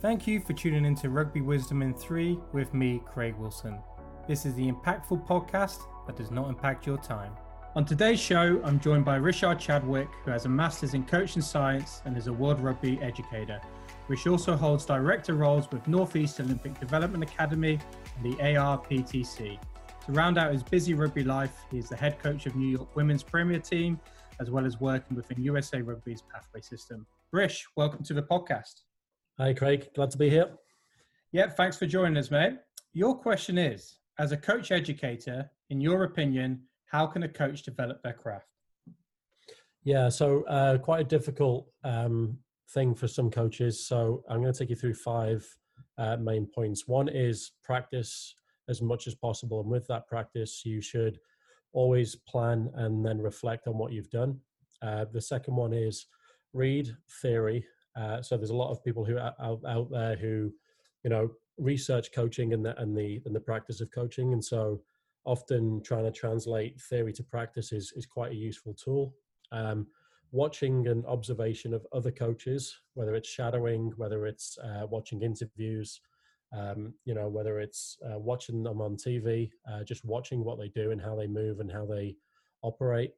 [0.00, 3.80] Thank you for tuning into Rugby Wisdom in 3 with me, Craig Wilson.
[4.28, 7.32] This is the impactful podcast that does not impact your time.
[7.74, 12.00] On today's show, I'm joined by Richard Chadwick, who has a master's in coaching science
[12.04, 13.60] and is a world rugby educator.
[14.06, 17.80] Rich also holds director roles with Northeast Olympic Development Academy
[18.16, 19.58] and the ARPTC.
[20.06, 22.94] To round out his busy rugby life, he is the head coach of New York
[22.94, 23.98] Women's Premier Team,
[24.38, 27.04] as well as working within USA Rugby's pathway system.
[27.32, 28.82] Rish, welcome to the podcast.
[29.40, 29.90] Hi, Craig.
[29.94, 30.50] Glad to be here.
[31.30, 32.54] Yeah, thanks for joining us, mate.
[32.92, 38.02] Your question is As a coach educator, in your opinion, how can a coach develop
[38.02, 38.48] their craft?
[39.84, 42.36] Yeah, so uh, quite a difficult um,
[42.70, 43.86] thing for some coaches.
[43.86, 45.46] So I'm going to take you through five
[45.98, 46.88] uh, main points.
[46.88, 48.34] One is practice
[48.68, 49.60] as much as possible.
[49.60, 51.20] And with that practice, you should
[51.72, 54.40] always plan and then reflect on what you've done.
[54.82, 56.06] Uh, the second one is
[56.52, 56.90] read
[57.22, 57.64] theory.
[57.98, 60.52] Uh, so there's a lot of people who are out, out there who,
[61.02, 64.80] you know, research coaching and the and the and the practice of coaching, and so
[65.24, 69.14] often trying to translate theory to practice is is quite a useful tool.
[69.50, 69.86] Um,
[70.30, 76.00] watching and observation of other coaches, whether it's shadowing, whether it's uh, watching interviews,
[76.52, 80.68] um, you know, whether it's uh, watching them on TV, uh, just watching what they
[80.68, 82.14] do and how they move and how they
[82.62, 83.12] operate.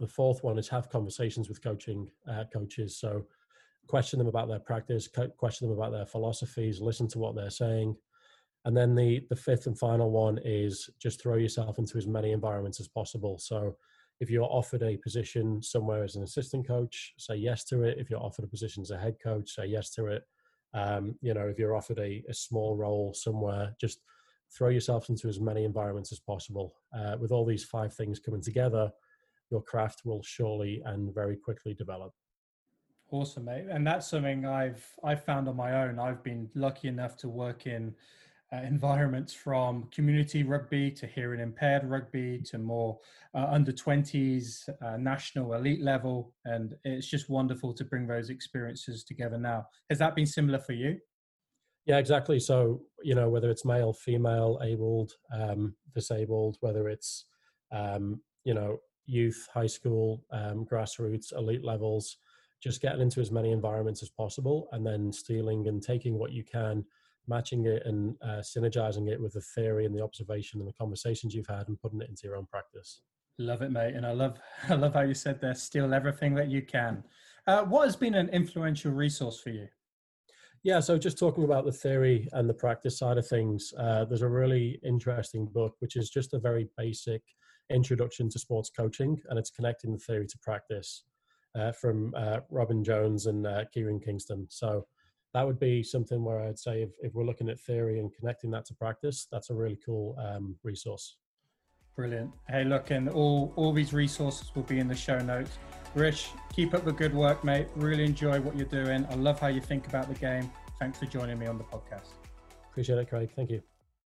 [0.00, 2.96] The fourth one is have conversations with coaching uh, coaches.
[2.96, 3.26] So
[3.86, 7.96] question them about their practice, question them about their philosophies, listen to what they're saying.
[8.64, 12.32] And then the the fifth and final one is just throw yourself into as many
[12.32, 13.38] environments as possible.
[13.38, 13.76] So
[14.20, 17.98] if you're offered a position somewhere as an assistant coach, say yes to it.
[17.98, 20.24] If you're offered a position as a head coach, say yes to it
[20.74, 24.00] um, you know, if you're offered a, a, small role somewhere, just
[24.56, 26.74] throw yourself into as many environments as possible.
[26.96, 28.90] Uh, with all these five things coming together,
[29.50, 32.12] your craft will surely and very quickly develop.
[33.10, 33.66] Awesome, mate.
[33.70, 35.98] And that's something I've I've found on my own.
[35.98, 37.94] I've been lucky enough to work in
[38.54, 42.98] uh, environments from community rugby to hearing impaired rugby to more
[43.34, 49.02] uh, under 20s uh, national elite level and it's just wonderful to bring those experiences
[49.02, 50.98] together now has that been similar for you
[51.86, 57.24] yeah exactly so you know whether it's male female abled um, disabled whether it's
[57.72, 62.18] um, you know youth high school um, grassroots elite levels
[62.64, 66.42] just getting into as many environments as possible and then stealing and taking what you
[66.42, 66.82] can
[67.26, 71.34] matching it and uh, synergizing it with the theory and the observation and the conversations
[71.34, 73.02] you've had and putting it into your own practice.
[73.38, 73.94] Love it, mate.
[73.94, 74.38] And I love,
[74.68, 77.04] I love how you said there, steal everything that you can.
[77.46, 79.68] Uh, what has been an influential resource for you?
[80.62, 84.22] Yeah, so just talking about the theory and the practice side of things, uh, there's
[84.22, 87.20] a really interesting book, which is just a very basic
[87.70, 91.04] introduction to sports coaching, and it's connecting the theory to practice
[91.54, 94.46] uh, from uh, Robyn Jones and uh, Kieran Kingston.
[94.48, 94.86] So
[95.32, 98.50] that would be something where I'd say if, if we're looking at theory and connecting
[98.52, 101.16] that to practice, that's a really cool um, resource.
[101.96, 102.32] Brilliant.
[102.48, 105.58] Hey, look, and all, all these resources will be in the show notes.
[105.94, 107.68] Rich, keep up the good work, mate.
[107.76, 109.06] Really enjoy what you're doing.
[109.10, 110.50] I love how you think about the game.
[110.80, 112.08] Thanks for joining me on the podcast.
[112.70, 113.30] Appreciate it, Craig.
[113.36, 113.73] Thank you.